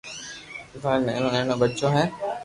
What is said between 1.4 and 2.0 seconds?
ٻچو